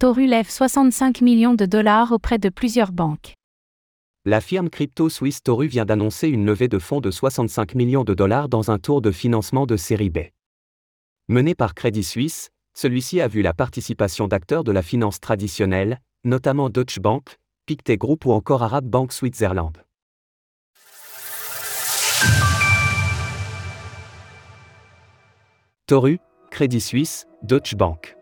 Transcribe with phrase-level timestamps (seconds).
[0.00, 3.34] Toru lève 65 millions de dollars auprès de plusieurs banques.
[4.24, 8.14] La firme crypto suisse Toru vient d'annoncer une levée de fonds de 65 millions de
[8.14, 10.20] dollars dans un tour de financement de série B.
[11.28, 16.70] Mené par Crédit Suisse, celui-ci a vu la participation d'acteurs de la finance traditionnelle, notamment
[16.70, 17.36] Deutsche Bank,
[17.66, 19.76] Pictet Group ou encore Arab Bank Switzerland.
[25.86, 26.20] Toru,
[26.50, 28.16] Crédit Suisse, Deutsche Bank.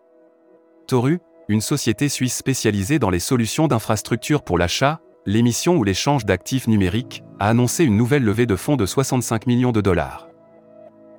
[0.88, 1.18] Toru,
[1.48, 7.24] une société suisse spécialisée dans les solutions d'infrastructure pour l'achat, l'émission ou l'échange d'actifs numériques,
[7.38, 10.28] a annoncé une nouvelle levée de fonds de 65 millions de dollars.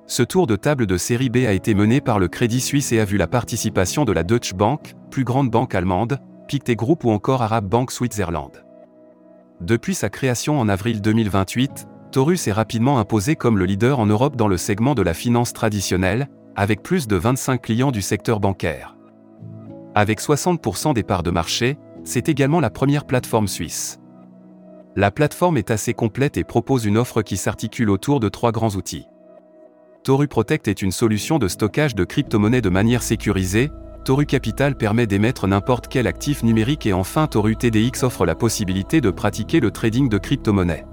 [0.06, 3.00] Ce tour de table de série B a été mené par le Crédit Suisse et
[3.00, 7.10] a vu la participation de la Deutsche Bank, plus grande banque allemande, Pictet Group ou
[7.10, 8.64] encore Arab Bank Switzerland.
[9.60, 14.36] Depuis sa création en avril 2028, Toru s'est rapidement imposé comme le leader en Europe
[14.36, 18.96] dans le segment de la finance traditionnelle, avec plus de 25 clients du secteur bancaire.
[20.00, 24.00] Avec 60% des parts de marché, c'est également la première plateforme suisse.
[24.96, 28.70] La plateforme est assez complète et propose une offre qui s'articule autour de trois grands
[28.70, 29.04] outils.
[30.02, 33.70] Toru Protect est une solution de stockage de crypto-monnaies de manière sécurisée,
[34.06, 39.02] Toru Capital permet d'émettre n'importe quel actif numérique et enfin Toru TDX offre la possibilité
[39.02, 40.86] de pratiquer le trading de crypto-monnaies.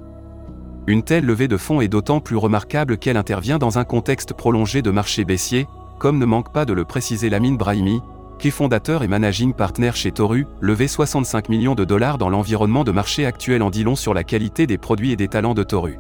[0.85, 4.81] Une telle levée de fonds est d'autant plus remarquable qu'elle intervient dans un contexte prolongé
[4.81, 5.66] de marché baissier,
[5.97, 8.02] comme ne manque pas de le préciser Lamine Brahimi,
[8.38, 12.91] qui fondateur et managing partner chez Toru, levé 65 millions de dollars dans l'environnement de
[12.91, 15.99] marché actuel en dit sur la qualité des produits et des talents de Toru.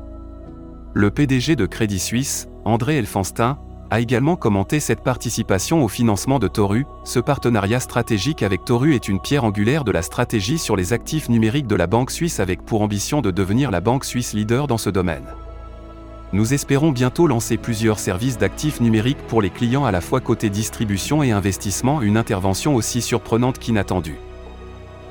[0.93, 6.47] Le PDG de Crédit Suisse, André Elfanstin, a également commenté cette participation au financement de
[6.47, 6.85] Toru.
[7.03, 11.29] Ce partenariat stratégique avec Toru est une pierre angulaire de la stratégie sur les actifs
[11.29, 14.77] numériques de la Banque suisse avec pour ambition de devenir la Banque suisse leader dans
[14.77, 15.25] ce domaine.
[16.33, 20.49] Nous espérons bientôt lancer plusieurs services d'actifs numériques pour les clients à la fois côté
[20.49, 24.19] distribution et investissement, une intervention aussi surprenante qu'inattendue.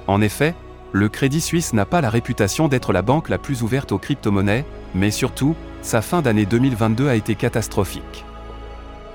[0.06, 0.54] En effet,
[0.92, 4.66] le Crédit Suisse n'a pas la réputation d'être la banque la plus ouverte aux crypto-monnaies,
[4.94, 8.24] mais surtout, sa fin d'année 2022 a été catastrophique.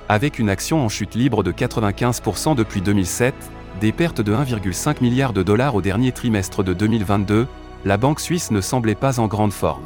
[0.09, 3.35] Avec une action en chute libre de 95% depuis 2007,
[3.79, 7.47] des pertes de 1,5 milliard de dollars au dernier trimestre de 2022,
[7.85, 9.85] la banque suisse ne semblait pas en grande forme.